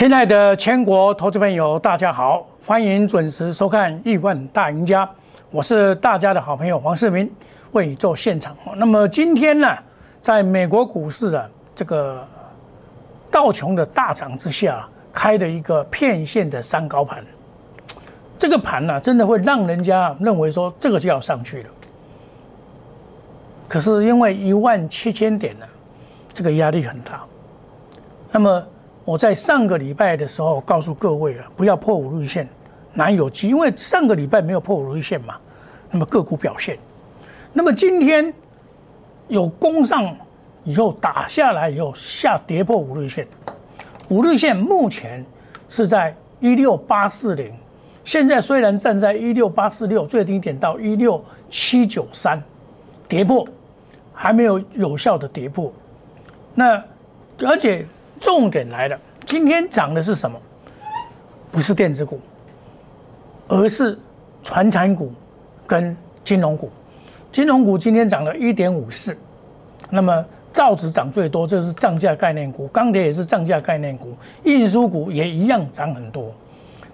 [0.00, 5.04] 亲爱的全国投资朋友，大家好，欢迎准时收看《亿万大赢家》，
[5.50, 7.30] 我是大家的好朋友黄世明，
[7.72, 8.56] 为你做现场。
[8.76, 9.76] 那么今天呢，
[10.22, 12.26] 在美国股市的这个
[13.30, 17.22] 道琼的大涨之下，开的一个片线的三高盘，
[18.38, 21.68] 这个盘呢，真的会让人家认为说这个就要上去了。
[23.68, 25.66] 可是因为一万七千点呢，
[26.32, 27.20] 这个压力很大。
[28.32, 28.64] 那么
[29.04, 32.48] 我在上个礼拜的时候告诉各位啊，不要破五日线，
[32.92, 35.34] 难有机，因为上个礼拜没有破五日线嘛。
[35.90, 36.78] 那么个股表现，
[37.52, 38.32] 那么今天
[39.26, 40.14] 有攻上
[40.62, 43.26] 以后打下来以后下跌破五日线，
[44.08, 45.24] 五日线目前
[45.68, 47.52] 是在一六八四零，
[48.04, 52.40] 现在虽然站在一六八四六最低点到一六七九三，
[53.08, 53.44] 跌破，
[54.12, 55.72] 还没有有效的跌破，
[56.54, 56.80] 那
[57.44, 57.84] 而且。
[58.20, 60.38] 重点来了，今天涨的是什么？
[61.50, 62.20] 不是电子股，
[63.48, 63.98] 而是
[64.42, 65.10] 传产股
[65.66, 66.70] 跟金融股。
[67.32, 69.16] 金融股今天涨了一点五四，
[69.88, 76.30] 那么造纸涨最多，这是涨价概念股；钢铁也是涨价概念股，运输股也一样涨很多。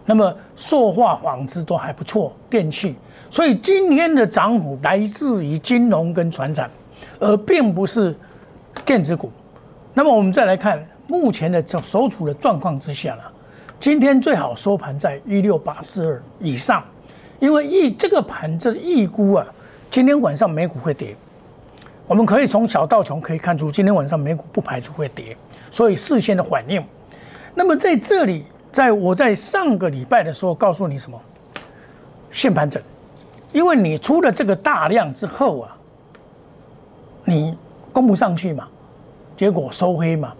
[0.07, 2.95] 那么塑化、纺织都还不错，电器。
[3.31, 6.71] 所以今天的涨幅来自于金融跟船产，
[7.19, 8.17] 而并不是
[8.85, 9.31] 电子股。
[9.93, 10.83] 那么我们再来看。
[11.07, 13.23] 目前的这所处的状况之下呢，
[13.79, 16.83] 今天最好收盘在一六八四二以上，
[17.39, 19.47] 因为预这个盘这预估啊，
[19.91, 21.15] 今天晚上美股会跌，
[22.07, 25.37] 我们可以从小到穷可以看出，今天晚上美股不排除会跌，
[25.71, 26.83] 所以事先的反应。
[27.55, 31.21] 那么在这里，在我在上个礼拜的时候告诉你什么？
[32.33, 32.83] 限盘整，
[33.53, 35.77] 因为你出了这个大量之后啊，
[37.25, 37.57] 你
[37.93, 38.67] 攻不上去嘛，
[39.37, 40.35] 结果收黑嘛。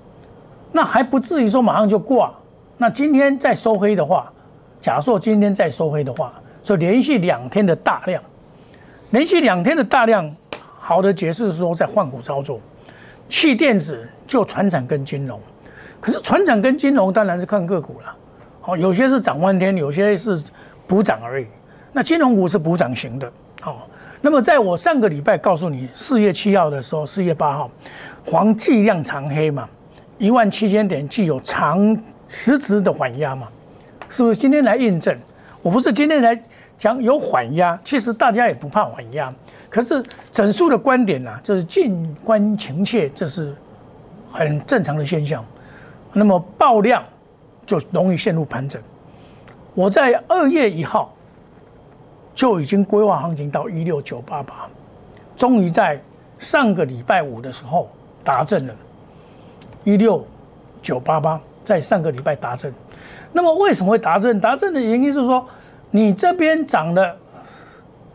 [0.77, 2.31] 那还不至于说马上就挂。
[2.77, 4.31] 那今天再收黑的话，
[4.79, 8.23] 假设今天再收黑的话，所以连续两天的大量，
[9.09, 10.31] 连续两天的大量，
[10.79, 12.61] 好的解释是说在换股操作，
[13.27, 15.41] 去电子就船产跟金融，
[15.99, 18.15] 可是船产跟金融当然是看个股了，
[18.61, 20.39] 好，有些是涨翻天，有些是
[20.87, 21.47] 补涨而已。
[21.91, 23.33] 那金融股是补涨型的，
[23.63, 23.89] 好。
[24.21, 27.71] 那么在我上个礼拜告诉你四月七号的时候，四月八号，
[28.27, 29.67] 黄计量长黑嘛。
[30.19, 31.97] 一万七千点具有长
[32.29, 33.49] 实质的缓压嘛？
[34.09, 35.17] 是不是今天来印证？
[35.63, 36.41] 我不是今天来
[36.79, 39.33] 讲有缓压，其实大家也不怕缓压。
[39.69, 43.55] 可是整数的观点呢，就是静观情切，这是
[44.33, 45.45] 很正常的现象。
[46.13, 47.05] 那么爆量
[47.67, 48.81] 就容易陷入盘整。
[49.75, 51.13] 我在二月一号
[52.33, 54.69] 就已经规划行情到一六九八八，
[55.37, 56.01] 终于在
[56.39, 57.91] 上个礼拜五的时候
[58.25, 58.75] 达阵了。
[59.87, 60.27] 一六
[60.83, 62.75] 九八八在上个礼拜达阵，
[63.33, 64.41] 那么为什么会达阵？
[64.41, 65.47] 达阵的原因是说，
[65.93, 67.17] 你这边涨了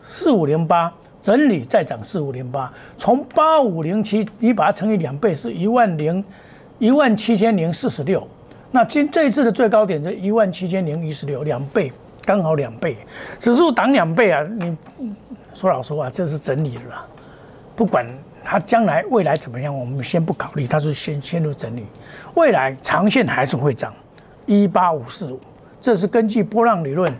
[0.02, 6.22] 四五零八，整理再涨四五零八，从八五零七你把它乘以两倍是一万零
[6.78, 8.28] 一万七千零四十六，
[8.70, 11.90] 那今这一次的最高点是一万七千零一十六，两倍
[12.22, 12.98] 刚好两倍，
[13.38, 14.42] 指数涨两倍啊！
[14.58, 14.76] 你
[15.54, 17.02] 说老实话，这是整理了，
[17.74, 18.06] 不管。
[18.44, 19.76] 它将来未来怎么样？
[19.76, 21.86] 我们先不考虑，它是先先入整理。
[22.34, 23.94] 未来长线还是会涨，
[24.46, 25.40] 一八五四五，
[25.80, 27.10] 这是根据波浪理论，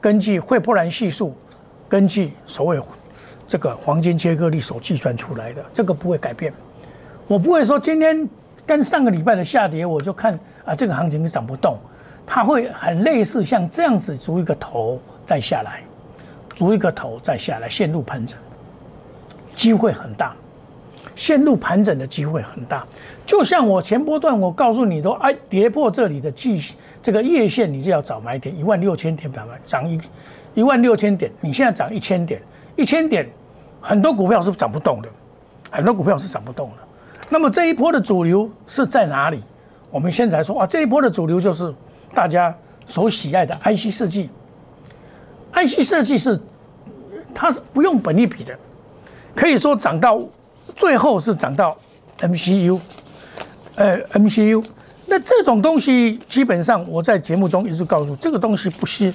[0.00, 1.34] 根据惠波兰系数，
[1.88, 2.80] 根据所谓
[3.48, 6.52] 这个黄金切割率所计算出来的，这个不会改变。
[7.28, 8.28] 我不会说今天
[8.66, 11.78] 跟上个礼拜的下跌，我就看啊这个行情涨不动，
[12.26, 15.82] 它会很类似像这样子，逐一个头再下来，
[16.54, 18.36] 逐一个头再下来，陷入盘整，
[19.54, 20.34] 机会很大。
[21.14, 22.84] 陷入盘整的机会很大，
[23.24, 26.62] 就像我前波段我告诉你都哎跌破这里的季
[27.02, 30.00] 这个月线，你就要找买点一万六千点买卖涨一
[30.54, 32.42] 一万六千点，你现在涨一千点，
[32.74, 33.26] 一千点
[33.80, 35.08] 很多股票是涨不动的，
[35.70, 36.76] 很多股票是涨不动的。
[37.30, 39.42] 那么这一波的主流是在哪里？
[39.90, 41.72] 我们现在说啊，这一波的主流就是
[42.12, 42.54] 大家
[42.84, 44.28] 所喜爱的 IC 设计
[45.54, 46.38] ，IC 设计是
[47.34, 48.54] 它是不用本利比的，
[49.34, 50.20] 可以说涨到。
[50.76, 51.76] 最后是涨到
[52.20, 52.78] MCU，
[53.74, 54.62] 呃，MCU，
[55.06, 59.12] 那这种东西基本上我在节目中一直告诉，这个东西不需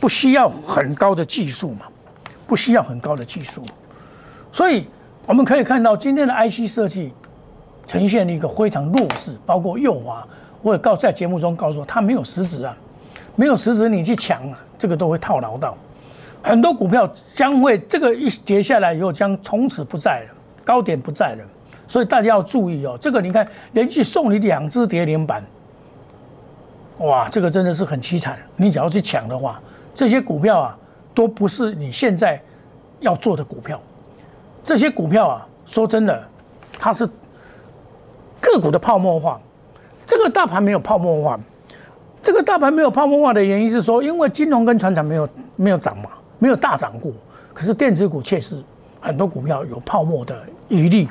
[0.00, 1.86] 不需要很高的技术嘛，
[2.46, 3.62] 不需要很高的技术，
[4.50, 4.86] 所以
[5.26, 7.12] 我们可以看到今天的 IC 设计
[7.86, 10.26] 呈现了一个非常弱势，包括右华，
[10.62, 12.74] 我也告在节目中告诉它没有实质啊，
[13.36, 15.76] 没有实质你去抢啊，这个都会套牢到，
[16.42, 20.34] 很多股票将会这个一跌下来以后将从此不在了。
[20.64, 21.44] 高点不在了，
[21.86, 22.96] 所以大家要注意哦。
[23.00, 25.44] 这个你看，连续送你两只跌停板，
[26.98, 28.38] 哇，这个真的是很凄惨。
[28.56, 29.60] 你只要去抢的话，
[29.94, 30.78] 这些股票啊，
[31.14, 32.40] 都不是你现在
[33.00, 33.80] 要做的股票。
[34.62, 36.22] 这些股票啊，说真的，
[36.78, 37.06] 它是
[38.40, 39.38] 个股的泡沫化。
[40.06, 41.38] 这个大盘没有泡沫化，
[42.22, 47.12] 这个大盘没有泡沫化的原因是说，因为金融跟船厂没有没有涨嘛，没有大涨过。
[47.52, 48.62] 可是电子股却是
[49.00, 51.08] 很多股票有泡沫的余力。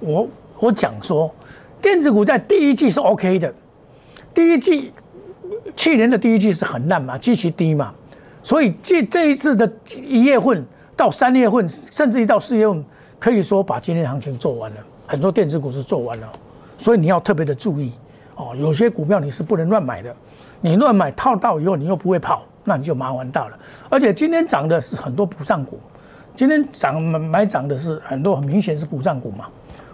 [0.00, 0.28] 我
[0.58, 1.32] 我讲说，
[1.80, 3.52] 电子股在第一季是 OK 的，
[4.34, 4.92] 第一季
[5.76, 7.92] 去年的第一季是很烂嘛，极其低嘛，
[8.42, 10.64] 所以这这一次的一月份
[10.96, 12.84] 到三月份，甚至于到四月份，
[13.18, 16.32] 可以说把今天行情做完了，很多电子股是做完了，
[16.78, 17.92] 所以你要特别的注意。
[18.34, 20.14] 哦，有些股票你是不能乱买的，
[20.60, 22.42] 你乱买套到以后你又不会跑。
[22.64, 23.58] 那你就麻烦大了，
[23.88, 25.80] 而且今天涨的是很多补涨股，
[26.34, 29.46] 今天涨买涨的是很多，很明显是补涨股嘛。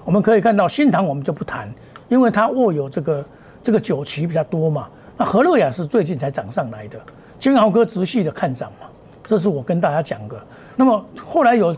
[0.04, 1.68] 我们可以看到新塘我们就不谈，
[2.08, 3.24] 因为它握有这个
[3.62, 4.88] 这个酒旗比较多嘛。
[5.16, 6.98] 那和乐雅是最近才涨上来的，
[7.40, 8.86] 金豪哥直系的看涨嘛，
[9.22, 10.36] 这是我跟大家讲的。
[10.76, 11.76] 那么后来有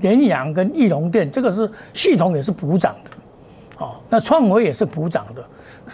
[0.00, 5.44] 联阳跟翼龙店，这个是系统也是补涨的，哦，那创维也是补涨的。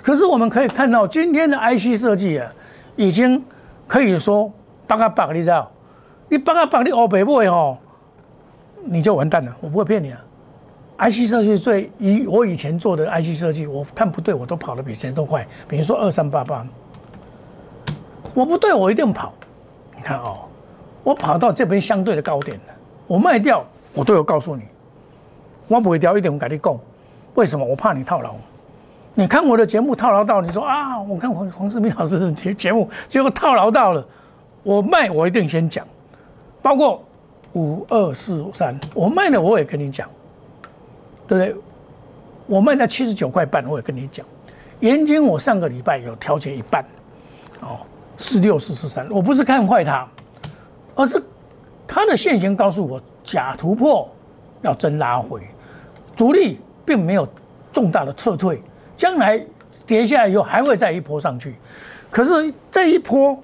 [0.02, 2.52] 可是我们可以看到今天的 IC 设计啊，
[2.96, 3.42] 已经。
[3.86, 4.50] 可以说
[4.86, 5.70] 八个八，你知道？
[6.30, 7.76] 你八个八，你欧北买吼，
[8.84, 9.54] 你就完蛋了。
[9.60, 10.20] 我不会骗你啊
[10.98, 15.46] ！IC 设计最以我以前做的 IC 设计，我看不对，我都跑得比谁都快。
[15.66, 16.66] 比如说二三八八，
[18.32, 19.32] 我不对，我一定跑。
[19.96, 20.38] 你看哦，
[21.02, 22.74] 我跑到这边相对的高点了，
[23.06, 24.62] 我卖掉，我都有告诉你，
[25.68, 26.78] 我不会掉一点，我跟你供，
[27.34, 27.64] 为什么？
[27.64, 28.34] 我怕你套牢。
[29.14, 34.04] 你看我的节目套牢到，你说啊，我看黄黄世明老师的节节目，结果套牢到了，
[34.62, 35.86] 我卖我一定先讲，
[36.60, 37.02] 包括
[37.54, 40.08] 五二四三，我卖了我也跟你讲，
[41.26, 41.56] 对不对？
[42.46, 44.24] 我卖在七十九块半，我也跟你讲，
[44.80, 46.84] 盐金我上个礼拜有调节一半，
[47.60, 47.78] 哦，
[48.16, 50.06] 四六四四三，我不是看坏它，
[50.94, 51.22] 而是
[51.86, 54.08] 它的现形告诉我假突破
[54.62, 55.40] 要真拉回，
[56.14, 57.26] 主力并没有
[57.72, 58.62] 重大的撤退。
[58.96, 59.44] 将来
[59.86, 61.56] 跌下来以后还会再一波上去，
[62.10, 63.36] 可是这一波，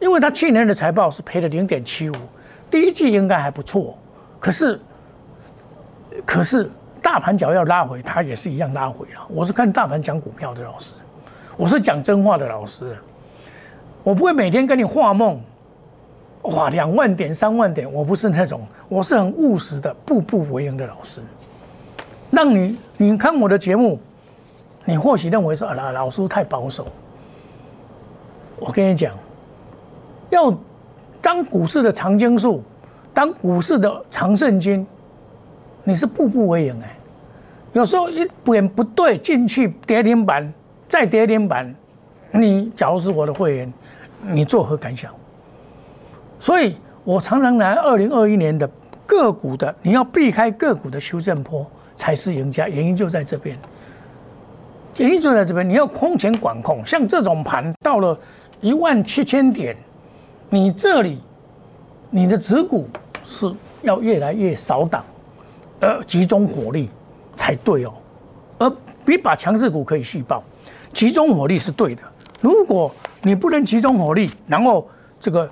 [0.00, 2.14] 因为它去年的财报是赔了零点七五，
[2.70, 3.96] 第一季应该还不错，
[4.38, 4.80] 可是，
[6.24, 6.70] 可是
[7.02, 9.26] 大盘脚要拉回，它也是一样拉回了。
[9.28, 10.94] 我是看大盘讲股票的老师，
[11.56, 12.96] 我是讲真话的老师，
[14.02, 15.40] 我不会每天跟你画梦，
[16.42, 21.20] 哇两万点三万点，我不是那种，我是很务实的，步步为营的老师，
[22.30, 23.98] 让你你看我的节目。
[24.84, 26.86] 你或许认为说啊，老老师太保守。
[28.58, 29.12] 我跟你讲，
[30.30, 30.50] 要
[31.20, 32.62] 当股市的长青树，
[33.12, 34.86] 当股市的长胜军，
[35.84, 36.96] 你是步步为营哎。
[37.72, 40.52] 有时候一点不对，进去跌停板，
[40.88, 41.74] 再跌停板，
[42.30, 43.72] 你假如是我的会员，
[44.22, 45.12] 你作何感想？
[46.40, 48.68] 所以我常常拿二零二一年的
[49.06, 53.56] 个股的，你要避开个股的修正坡才是赢家，原因就在这边。
[54.96, 56.84] 原因就在这边，你要空前管控。
[56.84, 58.18] 像这种盘到了
[58.60, 59.76] 一万七千点，
[60.50, 61.20] 你这里
[62.10, 62.88] 你的持股
[63.24, 65.04] 是要越来越少档，
[65.80, 66.88] 而集中火力
[67.36, 67.92] 才对哦。
[68.58, 68.72] 而
[69.04, 70.42] 比把强势股可以续报，
[70.92, 72.02] 集中火力是对的。
[72.40, 72.90] 如果
[73.22, 74.88] 你不能集中火力，然后
[75.20, 75.50] 这个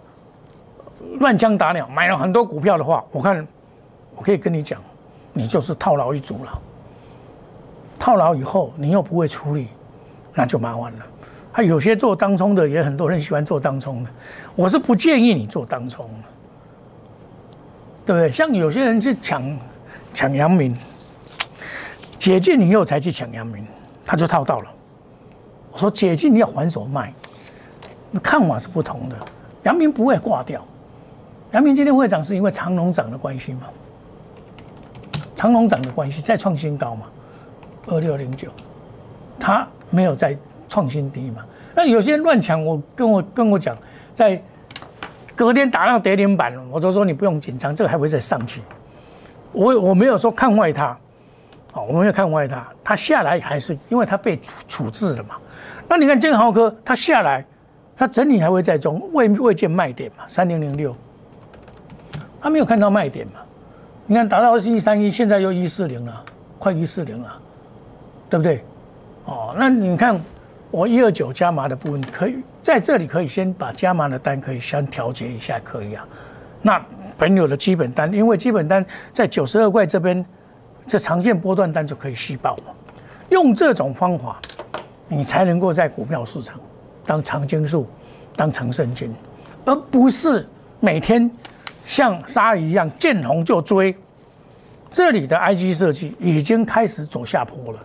[1.18, 3.46] 乱枪打鸟买了很多股票的话，我看
[4.14, 4.80] 我可以跟你讲，
[5.32, 6.58] 你就是套牢一族了。
[7.98, 9.68] 套牢以后，你又不会处理，
[10.34, 11.06] 那就麻烦了。
[11.56, 14.10] 他有些做当冲的，也很多人喜欢做当冲的，
[14.54, 16.24] 我是不建议你做当冲的，
[18.04, 18.30] 对不对？
[18.30, 19.42] 像有些人去抢
[20.12, 20.76] 抢阳明，
[22.18, 23.66] 解禁以后才去抢阳明，
[24.04, 24.70] 他就套到了。
[25.72, 27.10] 我说解禁你要还手卖，
[28.22, 29.16] 看法是不同的。
[29.62, 30.62] 阳明不会挂掉，
[31.52, 33.62] 阳明今天会涨是因为长龙涨的关系吗？
[35.34, 37.06] 长龙涨的关系再创新高嘛？
[37.86, 38.50] 二六零九，
[39.40, 40.36] 它没有在
[40.68, 41.44] 创新低嘛？
[41.74, 43.76] 那有些人乱抢，我跟我跟我讲，
[44.14, 44.40] 在
[45.34, 48.62] 隔天打到跌停板，我就说你不用紧张，这个还会再上去。
[49.52, 50.96] 我我没有说看坏它，
[51.72, 55.36] 哦，我没有看坏它，它下来还是因为它被处处置了嘛。
[55.88, 57.44] 那你看建豪科，它下来，
[57.96, 60.24] 它整理还会在中，未未见卖点嘛？
[60.26, 60.94] 三零零六，
[62.40, 63.40] 它没有看到卖点嘛？
[64.06, 66.24] 你看达到一三一，现在又一四零了，
[66.58, 67.40] 快一四零了。
[68.28, 68.60] 对不对？
[69.26, 70.20] 哦，那你看
[70.76, 76.06] 我一二九加码的部分，可以在这里可以先把加码的单可以先调节一下，可以啊。
[76.60, 76.78] 那
[77.16, 80.22] 本有的基本单，因为基本单在九十二块这边，
[80.86, 82.74] 这常见波段单就可以续报嘛。
[83.30, 84.38] 用这种方法，
[85.08, 86.60] 你才能够在股票市场
[87.06, 87.88] 当长青树，
[88.36, 89.10] 当长胜军，
[89.64, 90.46] 而不是
[90.78, 91.30] 每天
[91.86, 93.96] 像鲨鱼一样见红就追。
[94.90, 97.78] 这里的 I G 设计已经开始走下坡了，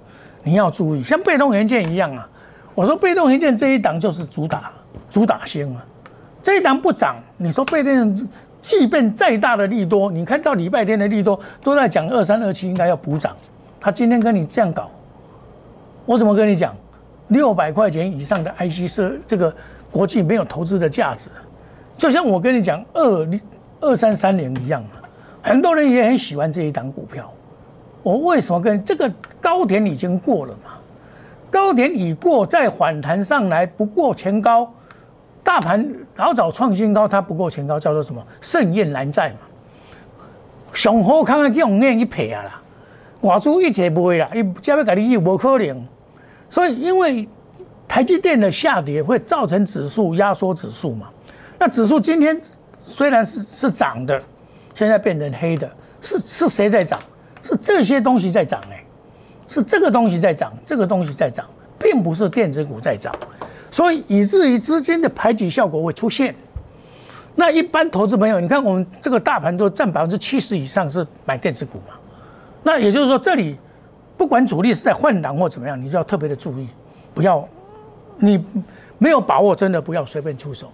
[0.43, 2.27] 你要注意，像被动元件一样啊。
[2.73, 4.71] 我说被动元件这一档就是主打
[5.09, 5.85] 主打星啊，
[6.41, 8.29] 这一档不涨，你说被动
[8.61, 13.35] 即便再大的利多，你看到礼拜天的利多都在讲二三二七应该要补涨，
[13.79, 14.89] 他今天跟你这样搞，
[16.05, 16.75] 我怎么跟你讲？
[17.27, 19.55] 六百块钱以上的 IC 设这个
[19.89, 21.29] 国际没有投资的价值，
[21.97, 23.29] 就像我跟你讲二
[23.79, 24.83] 二三三零一样，
[25.41, 27.31] 很多人也很喜欢这一档股票。
[28.03, 29.09] 我为什么跟这个
[29.39, 30.71] 高点已经过了嘛？
[31.51, 34.74] 高点已过，再反弹上来不过前高，
[35.43, 38.25] 大盘老早创新高，它不过前高，叫做什么？
[38.39, 39.36] 盛宴难在嘛。
[40.74, 42.62] 上好康的这种念一撇啊啦，
[43.20, 45.86] 挂住一节卖啦，伊只要给你有无可能。
[46.50, 47.27] 所以，因为
[47.88, 51.10] 台积电的下跌会造成指数压缩指数嘛？
[51.60, 52.41] 那指数今天
[52.79, 54.22] 虽然是是涨的，
[54.74, 55.70] 现在变成黑的，
[56.01, 56.98] 是是谁在涨？
[57.41, 58.80] 是这些东西在涨哎，
[59.51, 61.46] 是这个东西在涨，这个东西在涨，
[61.77, 63.13] 并不是电子股在涨，
[63.70, 66.34] 所以以至于资金的排挤效果会出现。
[67.36, 71.93] 那一般投资朋友，你看我们这个大盘都占百分之七十以上是买电子股嘛？
[72.63, 73.58] 那也就是说这里。
[74.17, 76.67] 不管主力是在换挡或怎么样，你就要特别的注意，
[77.12, 77.43] 不要
[78.17, 78.46] 你
[79.00, 80.72] 没有把握，真的不要随便出手，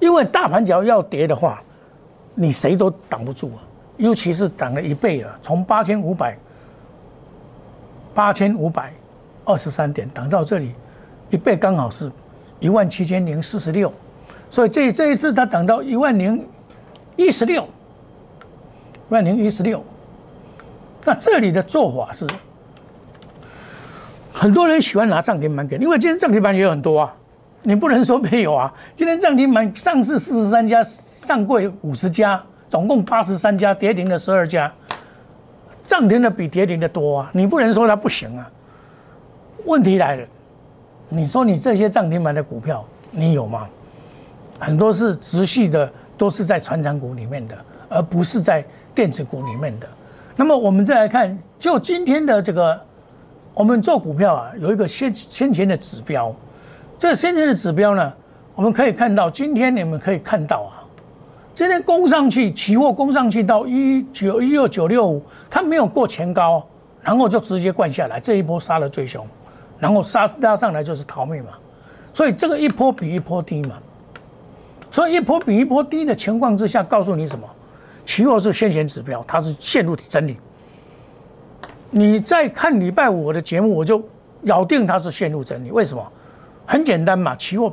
[0.00, 1.62] 因为大盘只要要跌的话，
[2.34, 3.64] 你谁都挡不住啊！
[3.96, 6.36] 尤其是涨了一倍了，从八千五百
[8.14, 8.92] 八千五百
[9.44, 10.74] 二十三点涨到这里，
[11.30, 12.10] 一倍刚好是
[12.60, 13.92] 一万七千零四十六，
[14.50, 16.46] 所以这这一次它涨到一万零
[17.16, 17.68] 一十六，
[19.08, 19.82] 万零一十六。
[21.04, 22.26] 那这里的做法是，
[24.32, 27.14] 很多人喜欢拿涨停板给，因为今天涨停板也有很多啊，
[27.62, 28.72] 你不能说没有啊。
[28.94, 32.40] 今天涨停板上市四十三家，上柜五十家，
[32.70, 34.72] 总共八十三家，跌停的十二家，
[35.92, 38.50] 涨停的比跌停的多啊，你不能说它不行啊。
[39.66, 40.26] 问题来了，
[41.10, 43.68] 你说你这些涨停板的股票，你有吗？
[44.58, 47.54] 很多是直系的，都是在船长股里面的，
[47.90, 49.86] 而不是在电子股里面的。
[50.34, 52.80] 那么我们再来看，就今天的这个，
[53.52, 56.34] 我们做股票啊，有一个先先前的指标。
[56.98, 58.10] 这个先前的指标呢，
[58.54, 60.81] 我们可以看到，今天你们可以看到啊，
[61.54, 66.66] 今天攻上去，期货攻上去到一九一六九六五，它没有过前高，
[67.02, 69.26] 然后就直接灌下来，这一波杀的最凶，
[69.78, 71.50] 然后杀拉上来就是逃命嘛。
[72.14, 73.76] 所以这个一波比一波低嘛，
[74.90, 77.46] 所以一波比一波低的情况之下，告诉你什么？
[78.04, 80.36] 期货是先前指标，它是陷入整理。
[81.90, 84.02] 你再看礼拜五我的节目，我就
[84.44, 85.70] 咬定它是陷入整理。
[85.70, 86.02] 为什么？
[86.64, 87.72] 很简单嘛，期货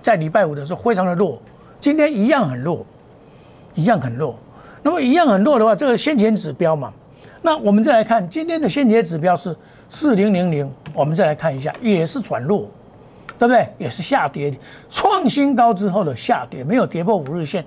[0.00, 1.40] 在礼拜五的时候非常的弱，
[1.80, 2.86] 今天一样很弱，
[3.74, 4.34] 一样很弱。
[4.82, 6.92] 那么一样很弱的话，这个先前指标嘛，
[7.42, 9.54] 那我们再来看今天的先前指标是
[9.88, 12.68] 四零零零，我们再来看一下，也是转弱，
[13.38, 13.68] 对不对？
[13.78, 14.54] 也是下跌，
[14.88, 17.64] 创新高之后的下跌，没有跌破五日线。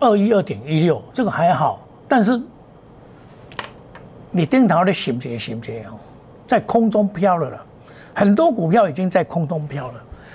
[0.00, 2.40] 二一二点一六，这个还好，但是
[4.30, 5.82] 你盯头的行不行行不行，
[6.46, 7.60] 在空中飘了了，
[8.14, 9.94] 很多股票已经在空中飘了。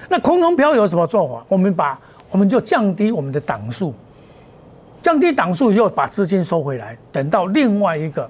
[0.10, 1.46] 那空中飘有什么做法？
[1.48, 1.98] 我们把
[2.30, 3.94] 我们就降低我们的档数，
[5.04, 8.28] 降低档数以后把资金收回来，等到另外一个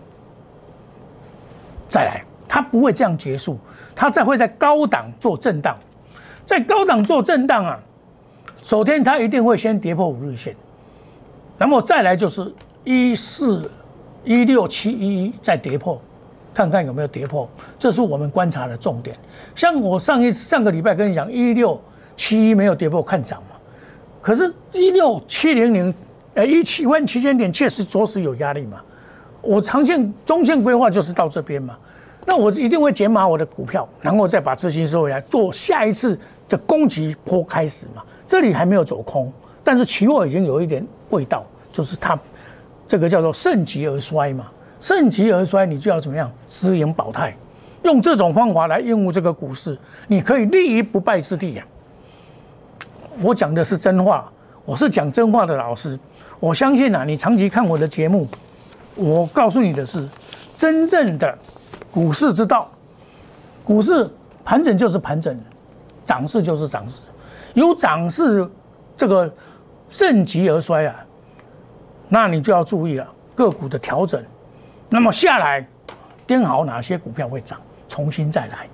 [1.88, 3.60] 再来，它不会这样结束，
[3.96, 5.78] 它再会在高档做震荡，
[6.48, 7.80] 在高档做震荡啊，
[8.64, 10.56] 首先它一定会先跌破五日线。
[11.60, 12.52] 那么再来就是
[12.84, 13.70] 一四
[14.24, 16.02] 一六七一一再跌破，
[16.56, 19.16] 看看有没有跌破，这是我们观察的重点。
[19.54, 21.80] 像我上一上个礼拜跟你讲一六
[22.16, 23.56] 七一没有跌破看涨嘛，
[24.22, 25.94] 可是，一六七零零，
[26.34, 28.82] 呃一七万七千点确实着实有压力嘛。
[29.42, 31.78] 我长线、中线规划就是到这边嘛，
[32.26, 38.02] 那我一定会减码我的股票，然后再把资金收回来，做下一次的攻击坡开始嘛。
[38.26, 39.32] 这里还没有走空。
[39.66, 42.20] 但是期货已经有一点味道，就是它
[42.88, 47.36] 这个叫做盛极而衰嘛，盛极而衰，你就要怎么样资盈保泰，
[47.84, 51.66] 用这种方法来应付这个股市，你可以立于不败之地呀。
[53.22, 54.32] 我讲的是真话，
[54.66, 56.00] 我是讲真话的老师，
[56.40, 58.28] 我相信啊，你长期看我的节目，
[58.96, 60.08] 我告诉你的是
[60.58, 61.38] 真正的
[61.92, 62.70] 股市之道，
[63.64, 64.10] 股市
[64.46, 65.38] 盘整就是盘整，
[66.06, 67.02] 涨势就是涨势，
[67.54, 68.50] 有涨势
[68.98, 69.32] 这个。
[69.92, 71.06] 盛极而衰啊，
[72.10, 74.20] 那你就要注意了个股的调整。
[74.90, 75.64] 那么下来，
[76.26, 78.66] 盯好哪些股票会涨，重新再来；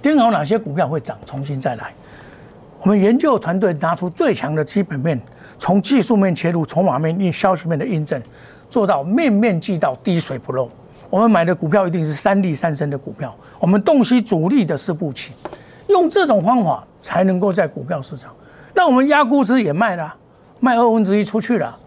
[0.00, 1.92] 盯好哪些股票会涨，重新再来。
[2.82, 5.20] 我们研究团队拿出最强的基本面，
[5.56, 8.20] 从技术面切入，筹码面、消息面的印证，
[8.68, 10.68] 做到面面俱到，滴水不漏。
[11.08, 15.32] 我们买的股票一定是三利三升的股票，我们洞悉主力的四步棋，
[15.88, 18.34] 用这种方法才能够在股票市场。
[18.74, 20.12] 那我们压估值也卖了，
[20.58, 21.78] 卖二分之一出去了，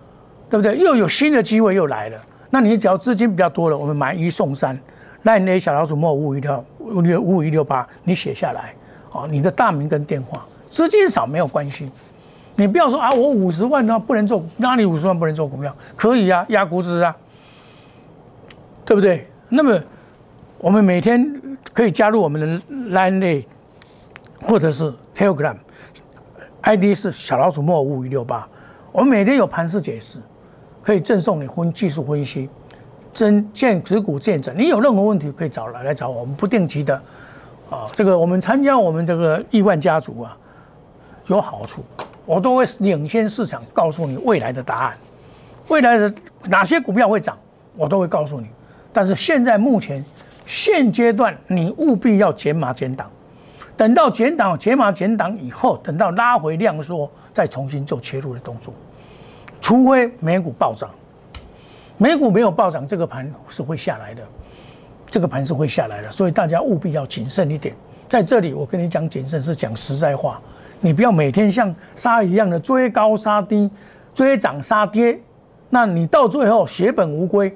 [0.49, 0.77] 对不对？
[0.77, 2.17] 又有新的机会又来了。
[2.49, 4.79] 那你只要资金比较多了，我们买一送三，
[5.23, 8.73] 那你那小老鼠莫五五一六五六五五一六八，你写下来，
[9.11, 11.89] 哦，你的大名跟电话，资金少没有关系，
[12.57, 15.73] 你不要说啊，我五十万呢不能做，那你五十万不能做股票？
[15.95, 17.15] 可以啊，压估值啊。
[18.83, 19.25] 对不对？
[19.47, 19.79] 那么
[20.57, 21.41] 我们每天
[21.71, 22.45] 可以加入我们的
[22.91, 23.45] Line
[24.41, 28.45] 或者是 Telegram，ID 是小老鼠莫五五一六八。
[28.91, 30.19] 我们每天有盘势解释，
[30.83, 32.49] 可以赠送你分技术分析，
[33.13, 34.53] 真见指股见证。
[34.57, 37.01] 你有任何问题可以找来来找，我们不定期的
[37.69, 37.87] 啊。
[37.93, 40.37] 这个我们参加我们这个亿万家族啊，
[41.27, 41.83] 有好处，
[42.25, 44.97] 我都会领先市场，告诉你未来的答案，
[45.67, 46.13] 未来的
[46.47, 47.37] 哪些股票会涨，
[47.75, 48.47] 我都会告诉你。
[48.93, 50.03] 但是现在目前
[50.45, 53.09] 现阶段，你务必要减码减档，
[53.75, 58.73] 等到减档减码减档以后，等到拉回量缩，再重新做切入的动作。
[59.59, 60.89] 除非美股暴涨，
[61.97, 64.21] 美股没有暴涨，这个盘是会下来的，
[65.09, 67.75] 这个盘是会下来的，所以大家务必要谨慎一点。
[68.07, 70.39] 在这里，我跟你讲谨慎是讲实在话，
[70.85, 73.67] 你不要每天像杀一样的追高杀低，
[74.13, 75.19] 追涨杀跌，
[75.67, 77.51] 那你到最后血本无归。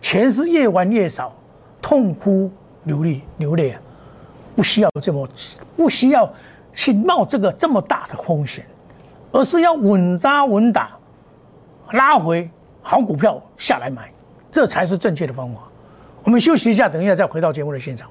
[0.00, 1.32] 钱是越玩越少，
[1.80, 2.50] 痛哭
[2.82, 3.80] 流泪流泪啊！
[4.56, 5.28] 不需要这么，
[5.76, 6.28] 不需要
[6.72, 8.66] 去冒这个这么大的风险，
[9.30, 10.90] 而是要稳扎稳打，
[11.92, 12.50] 拉回
[12.82, 14.10] 好股票下来买，
[14.50, 15.60] 这才是正确的方法。
[16.24, 18.10] 我们休息一下，等一下再回到节目的现场。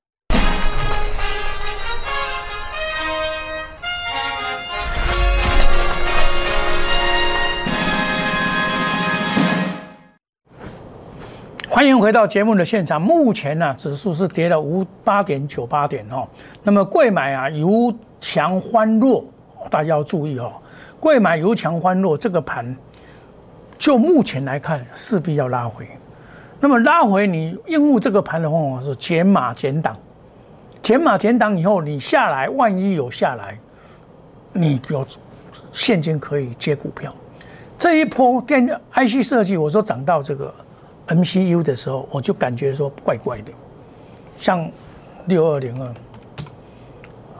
[11.81, 13.01] 欢迎回到节目的现场。
[13.01, 16.27] 目前呢，指数是跌了五八点九八点哦。
[16.61, 19.25] 那么贵买啊，由强欢弱，
[19.67, 20.53] 大家要注意哦。
[20.99, 22.77] 贵买由强欢弱，这个盘
[23.79, 25.87] 就目前来看，势必要拉回。
[26.59, 29.97] 那么拉回，你应付这个盘的方法是减码减档，
[30.83, 33.57] 减码减档以后，你下来，万一有下来，
[34.53, 35.03] 你有
[35.71, 37.11] 现金可以接股票。
[37.79, 40.53] 这一波电 IC 设计，我说涨到这个。
[41.15, 43.51] MCU 的时候，我就感觉说怪怪的，
[44.39, 44.69] 像
[45.25, 45.93] 六二零二，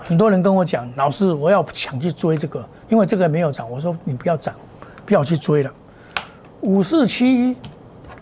[0.03, 3.69] 很多人跟我讲，老师我要抢去追这个，因为这个没有涨。
[3.69, 4.53] 我说你不要涨，
[5.05, 5.71] 不要去追了。
[6.61, 7.55] 五四七一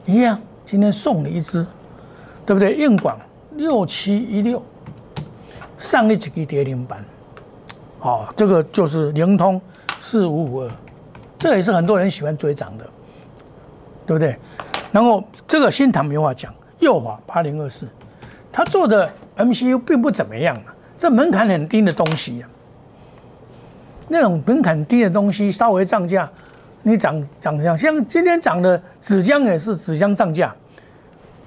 [0.05, 1.65] 一样，今天送你一只，
[2.45, 2.75] 对不对？
[2.75, 3.19] 硬广
[3.55, 4.63] 六七一六，
[5.77, 7.03] 上一几个跌停板，
[8.01, 9.59] 哦，这个就是灵通
[9.99, 10.71] 四五五二，
[11.37, 12.85] 这也是很多人喜欢追涨的，
[14.05, 14.37] 对不对？
[14.91, 17.87] 然后这个新塘没话讲，右华八零二四，
[18.51, 22.49] 他做的 MCU 并不怎么样啊，这门槛很低的东西啊，
[24.07, 26.29] 那种门槛低的东西稍微涨价，
[26.81, 30.55] 你涨涨价，像今天涨的纸浆也是纸浆涨价，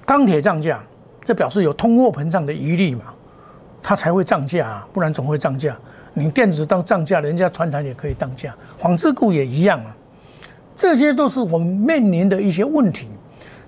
[0.07, 0.81] 钢铁涨价，
[1.25, 3.07] 这表示有通货膨胀的疑虑嘛，
[3.83, 5.77] 它才会涨价啊，不然总会涨价。
[6.15, 9.97] 你电子当涨价，人家船厂也可以涨价，纺织股也一样啊，
[10.77, 13.09] 这些都是我们面临的一些问题。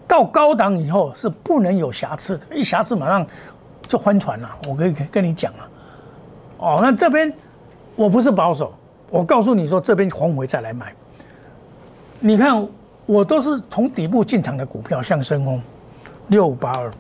[0.07, 3.27] 到高档以后是不能有瑕疵的，一瑕疵马上
[3.89, 4.51] 就翻船了。
[4.69, 5.69] 我可以跟你讲啊，
[6.59, 7.33] 哦，那这边
[7.97, 8.73] 我不是保守，
[9.11, 10.93] 我告诉你说这边红回再来买。
[12.21, 12.67] 你看
[13.07, 15.61] 我都是从底部进场的股票，像深空
[16.29, 16.91] 六五八二，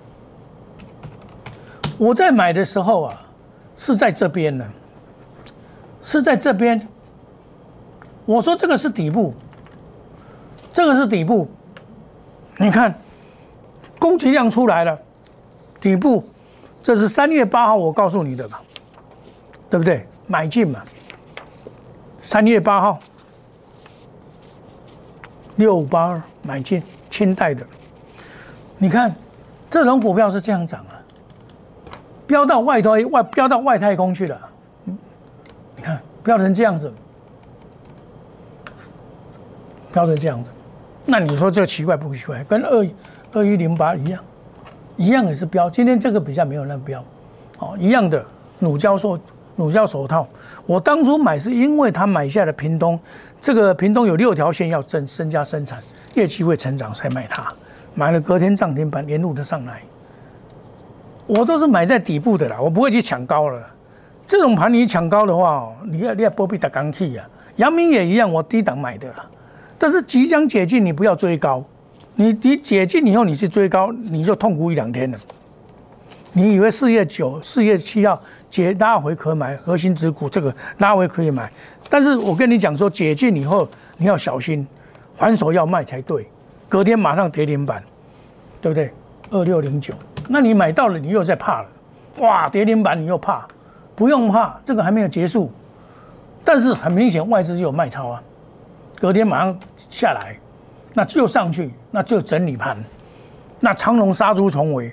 [1.98, 3.20] 我在买的时候啊
[3.76, 4.64] 是在这边呢，
[6.02, 6.86] 是在这边。
[8.26, 9.34] 我说这个是底部，
[10.72, 11.46] 这个是底部。
[12.56, 12.94] 你看，
[13.98, 14.98] 供给量出来了，
[15.80, 16.24] 底部，
[16.82, 18.58] 这是三月八号我告诉你的嘛，
[19.68, 20.06] 对不对？
[20.26, 20.82] 买进嘛。
[22.20, 22.98] 三月八号，
[25.56, 27.66] 六五八二买进，清代的。
[28.78, 29.14] 你看，
[29.70, 30.94] 这种股票是这样涨啊，
[32.26, 34.40] 飙到外头外飙到外太空去了。
[34.84, 36.92] 你看，飙成这样子，
[39.92, 40.50] 飙成这样子。
[41.06, 42.42] 那你说这奇怪不奇怪？
[42.44, 42.86] 跟二
[43.32, 44.22] 二一零八一样，
[44.96, 45.68] 一样也是标。
[45.68, 47.04] 今天这个比较没有那标，
[47.58, 48.24] 哦，一样的
[48.58, 49.18] 乳胶手
[49.56, 50.26] 乳胶手套。
[50.66, 52.98] 我当初买是因为他买下了屏东，
[53.40, 55.82] 这个屏东有六条线要增增加生产，
[56.14, 57.46] 业绩会成长才买它。
[57.94, 59.82] 买了隔天涨停板，连路的上来。
[61.26, 63.62] 我都是买在底部的啦，我不会去抢高了。
[64.26, 67.28] 这种盘你抢高的话，你要你要波比打钢气啊。
[67.56, 69.26] 阳明也一样，我低档买的啦。
[69.84, 71.62] 但是即将解禁，你不要追高。
[72.14, 75.18] 你你解禁以后，你去追高，你就痛苦一两天了。
[76.32, 78.18] 你以为四月九、四月七号
[78.48, 81.52] 解拉回可买，核心指股这个拉回可以买。
[81.90, 83.68] 但是我跟你讲说，解禁以后
[83.98, 84.66] 你要小心，
[85.18, 86.26] 还手要卖才对。
[86.66, 87.84] 隔天马上跌停板，
[88.62, 88.90] 对不对？
[89.28, 89.92] 二六零九，
[90.28, 91.68] 那你买到了，你又在怕了。
[92.20, 93.46] 哇，跌停板你又怕，
[93.94, 95.52] 不用怕，这个还没有结束。
[96.42, 98.22] 但是很明显，外资就有卖超啊。
[98.98, 100.36] 隔天马上下来，
[100.92, 102.76] 那就上去，那就整理盘，
[103.60, 104.92] 那长龙杀出重围，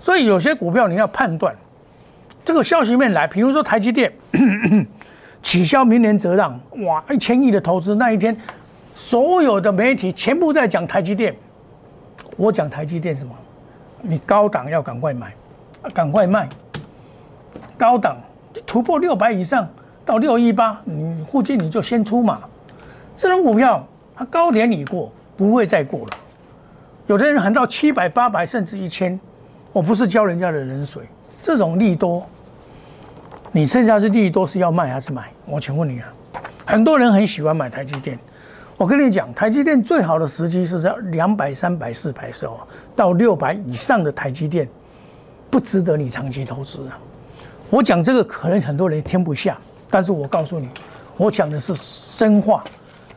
[0.00, 1.54] 所以有些股票你要判断，
[2.44, 4.12] 这个消息面来，比如说台积电
[5.42, 8.36] 取消明年折让，哇，一千亿的投资那一天，
[8.94, 11.34] 所有的媒体全部在讲台积电，
[12.36, 13.34] 我讲台积电什么？
[14.02, 15.32] 你高档要赶快买，
[15.94, 16.48] 赶快卖，
[17.78, 18.16] 高档
[18.66, 19.66] 突破六百以上
[20.04, 22.40] 到六一八，你附近你就先出马。
[23.20, 26.16] 这种股票，它高点已过，不会再过了。
[27.06, 29.20] 有的人喊到七百、八百，甚至一千，
[29.74, 31.02] 我不是浇人家的冷水。
[31.42, 32.26] 这种利多，
[33.52, 35.30] 你剩下是利多是要卖还是买？
[35.44, 36.08] 我请问你啊，
[36.64, 38.18] 很多人很喜欢买台积电。
[38.78, 42.58] 我跟你讲，台积电最好的时机是在两百、三百、四百时候，
[42.96, 44.66] 到六百以上的台积电，
[45.50, 46.96] 不值得你长期投资啊。
[47.68, 49.58] 我讲这个可能很多人听不下，
[49.90, 50.70] 但是我告诉你，
[51.18, 52.64] 我讲的是深化。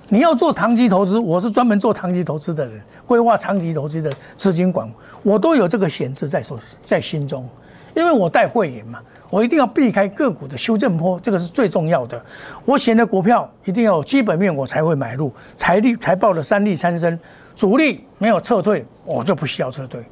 [0.09, 4.89] 你要做长期投资，我是专门做长期投资的人，规划长期投资的资金管，
[5.23, 7.47] 我都有这个显示在手在心中，
[7.95, 12.23] 因为我带会员嘛，我一定要避开个股的修正坡，这个是最重要的。
[12.65, 15.31] 我选的股票一定要有基本面，我才会买入。
[15.57, 17.17] 财力财报的三利三升，
[17.55, 20.03] 主力没有撤退，我就不需要撤退。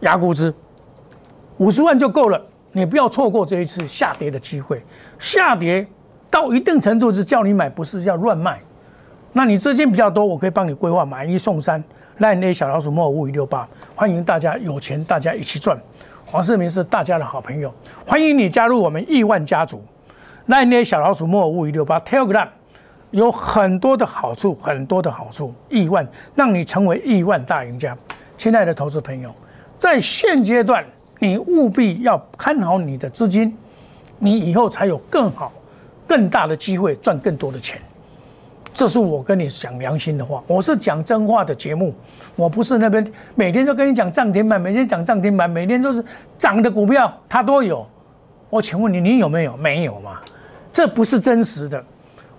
[0.00, 0.54] 压估值
[1.58, 2.40] 五十万就够了，
[2.72, 4.82] 你不要错过这一次下跌的机会。
[5.18, 5.86] 下跌
[6.30, 8.60] 到一定程度是叫你买，不是叫乱卖。
[9.36, 11.82] 那你资金比较多，我可以帮你规划买一送三，
[12.18, 15.76] 赖那小老鼠莫五五六八，欢迎大家有钱大家一起赚。
[16.24, 17.74] 黄世明是大家的好朋友，
[18.06, 19.82] 欢迎你加入我们亿万家族。
[20.46, 22.46] 那那小老鼠莫五五六八 Telegram
[23.10, 27.96] 有很多的好处，很多的好处，亿万让你成为亿万大赢家。
[28.38, 29.34] 亲爱的投资朋友，
[29.76, 30.84] 在现阶段
[31.18, 33.56] 你务必要看好你的资金，
[34.20, 35.52] 你以后才有更好、
[36.06, 37.80] 更大的机会赚更多的钱。
[38.74, 41.94] 这是我跟你讲良心的话，我是讲真话的节目，
[42.34, 43.06] 我不是那边
[43.36, 46.04] 每天都跟你讲涨停板，每天讲涨停板，每天都是
[46.36, 47.86] 涨的股票，它都有。
[48.50, 49.56] 我请问你，你有没有？
[49.56, 50.20] 没有嘛？
[50.72, 51.82] 这不是真实的。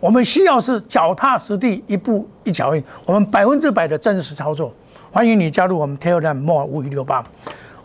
[0.02, 4.74] 我们需要是脚踏实地，一步一脚印，我们百分之百的真实操作。
[5.12, 7.24] 欢迎你加入我们 Telegram More 五一六八。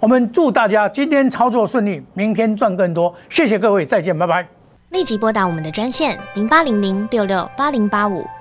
[0.01, 3.15] 我们祝大家今天操作顺利，明天赚更多。
[3.29, 4.47] 谢谢各位，再见，拜拜。
[4.91, 8.25] 立即拨打我们的专线零八零零六六八零八五。